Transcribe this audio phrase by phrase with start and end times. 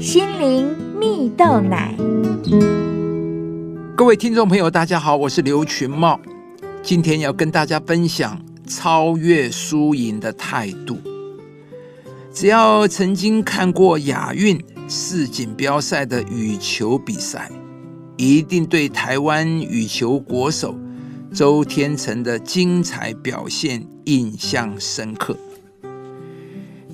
[0.00, 1.94] 心灵蜜豆奶。
[3.94, 6.18] 各位听众朋友，大家好，我是刘群茂，
[6.82, 10.96] 今天要跟大家分享超越输赢的态度。
[12.32, 14.58] 只要曾经看过亚运
[14.88, 17.50] 世锦标赛的羽球比赛，
[18.16, 20.74] 一定对台湾羽球国手
[21.30, 25.36] 周天成的精彩表现印象深刻。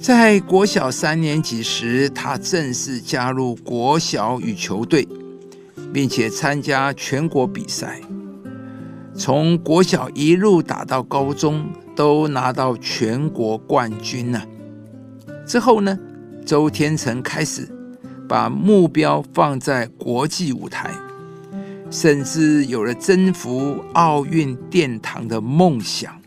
[0.00, 5.08] 在国小三年级时，他正式加入国小羽球队，
[5.92, 8.00] 并且参加全国比赛。
[9.14, 14.42] 从国小一路打到高中，都拿到全国冠军呢。
[15.46, 15.98] 之后呢，
[16.44, 17.66] 周天成开始
[18.28, 20.90] 把目标放在国际舞台，
[21.90, 26.20] 甚至有了征服奥运殿堂的梦想，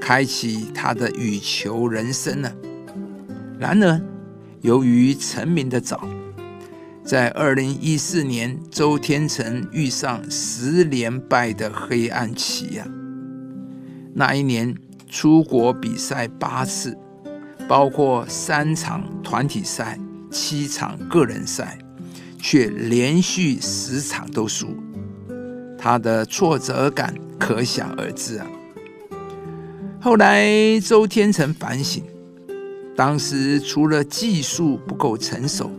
[0.00, 2.50] 开启他的羽球人生呢。
[3.58, 4.00] 然而，
[4.62, 6.06] 由于成名的早，
[7.04, 12.86] 在二零一四年，周天成遇上十连败的黑暗期呀。
[14.14, 14.74] 那一年
[15.08, 16.96] 出国比赛八次，
[17.68, 19.98] 包括三场团体赛、
[20.30, 21.78] 七场个人赛，
[22.38, 24.76] 却连续十场都输，
[25.78, 28.46] 他的挫折感可想而知啊。
[30.00, 32.02] 后来，周天成反省。
[32.96, 35.70] 当时除了技术不够成熟，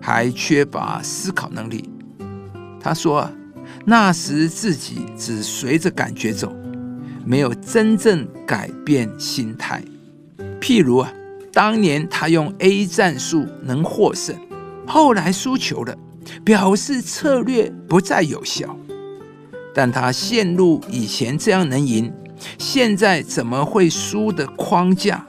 [0.00, 1.90] 还缺乏思考能力。
[2.80, 3.28] 他说
[3.84, 6.54] ：“那时自己只随着感觉走，
[7.24, 9.82] 没有真正改变心态。
[10.60, 11.12] 譬如啊，
[11.52, 14.36] 当年他用 A 战术能获胜，
[14.86, 15.96] 后来输球了，
[16.44, 18.76] 表示策略不再有效。
[19.74, 22.12] 但他陷入以前这样能赢，
[22.58, 25.26] 现在怎么会输的框架？”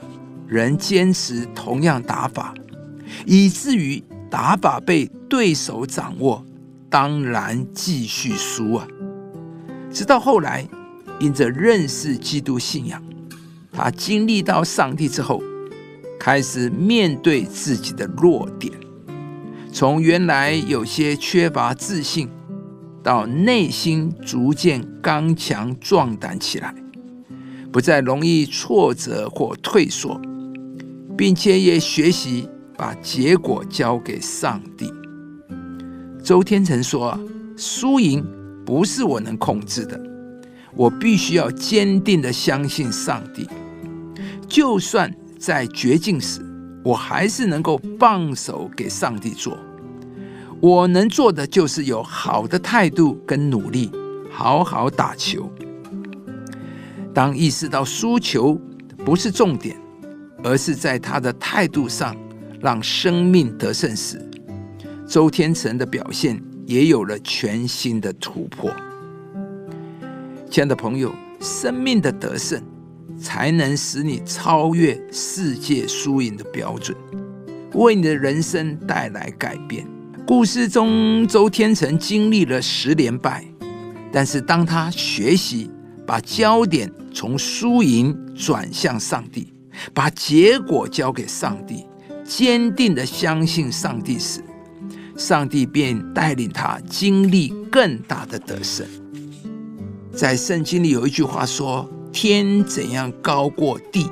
[0.48, 2.54] 仍坚持同样打法，
[3.24, 6.44] 以至于打法被对手掌握，
[6.88, 8.86] 当然继续输啊！
[9.90, 10.66] 直到后来，
[11.18, 13.02] 因着认识基督信仰，
[13.72, 15.42] 他经历到上帝之后，
[16.18, 18.72] 开始面对自己的弱点，
[19.72, 22.28] 从原来有些缺乏自信，
[23.02, 26.74] 到内心逐渐刚强壮胆起来，
[27.72, 30.20] 不再容易挫折或退缩。
[31.16, 34.92] 并且也学习把结果交给上帝。
[36.22, 37.18] 周天成说
[37.56, 38.24] ：“输赢
[38.64, 39.98] 不是我能控制的，
[40.74, 43.48] 我必须要坚定的相信上帝。
[44.46, 46.44] 就算在绝境时，
[46.84, 49.56] 我还是能够放手给上帝做。
[50.60, 53.90] 我能做的就是有好的态度跟努力，
[54.30, 55.50] 好好打球。
[57.14, 58.60] 当意识到输球
[59.04, 59.76] 不是重点。”
[60.46, 62.16] 而是在他的态度上
[62.60, 64.24] 让生命得胜时，
[65.04, 68.70] 周天成的表现也有了全新的突破。
[70.48, 72.62] 亲爱的朋友，生命的得胜
[73.18, 76.96] 才能使你超越世界输赢的标准，
[77.74, 79.84] 为你的人生带来改变。
[80.24, 83.44] 故事中，周天成经历了十连败，
[84.12, 85.68] 但是当他学习
[86.06, 89.52] 把焦点从输赢转向上帝。
[89.92, 91.86] 把结果交给上帝，
[92.24, 94.42] 坚定的相信上帝时，
[95.16, 98.86] 上帝便带领他经历更大的得胜。
[100.12, 104.10] 在圣经里有一句话说：“天怎样高过地，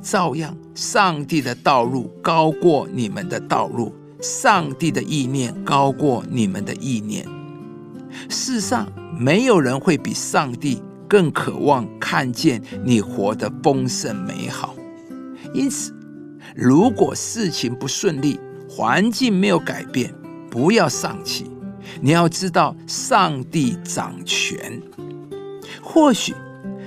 [0.00, 7.26] 照样上帝的道路高过你们的道路，上帝的意念高过你们的意念。”
[8.28, 8.86] 世上
[9.18, 14.73] 没有人会比上帝更渴望看见你活得丰盛美好。
[15.54, 15.94] 因此，
[16.54, 20.12] 如果事情不顺利，环境没有改变，
[20.50, 21.46] 不要丧气。
[22.00, 24.82] 你要知道，上帝掌权。
[25.80, 26.34] 或许，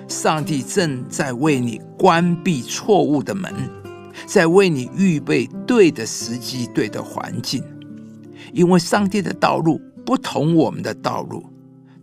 [0.10, 3.54] 上帝正在为你关闭错误的门，
[4.26, 7.64] 在为你预备对的时机、对的环境。
[8.52, 11.46] 因为上帝的道路不同我们的道路。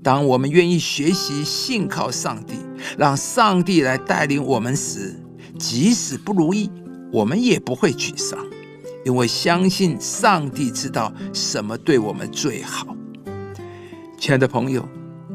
[0.02, 2.54] 当我们愿意学习信靠上帝，
[2.96, 5.14] 让上帝来带领我们时，
[5.66, 6.70] 即使不如意，
[7.10, 8.38] 我们也不会沮丧，
[9.02, 12.94] 因为相信上帝知道什么对我们最好。
[14.18, 14.86] 亲爱的朋友，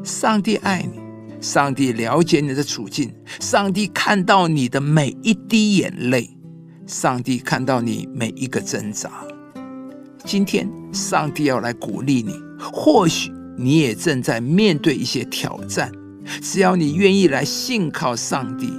[0.04, 1.00] 上帝爱你，
[1.42, 6.30] 上帝了解你的处境，上帝看到你的每一滴眼泪，
[6.86, 9.10] 上帝看到你每一个挣扎。
[10.26, 12.36] 今天，上帝要来鼓励你，
[12.72, 15.92] 或许你也正在面对一些挑战，
[16.40, 18.72] 只要你愿意来信靠上帝。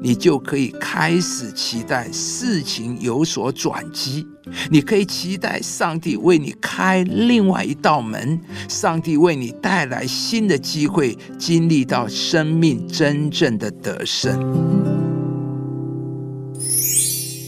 [0.00, 4.26] 你就可以开始期待事情有所转机。
[4.70, 14.38] 你可以期待上帝为你开另外一道门，上帝为你带来新的机会，经历到生命真正的得胜。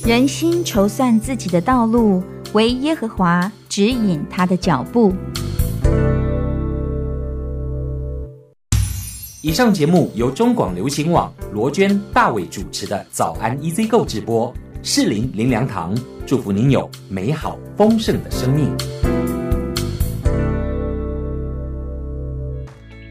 [0.05, 2.23] 人心筹算自己的道路，
[2.53, 5.15] 唯耶和华指引他的脚步。
[9.43, 14.53] 以上节目由中广流行网罗娟、大伟主持的《早安 EZ 购》直播，
[14.83, 15.97] 适林林良堂
[16.27, 18.77] 祝福您有美好丰盛的生命。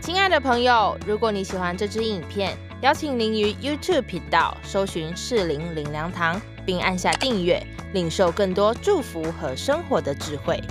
[0.03, 7.59] 亲爱的朋友，如果你喜欢这支影片，邀请您于 YouTube 频道搜寻适林林良堂，并按下订阅，
[7.91, 10.61] 领受更多祝福和生活的智慧。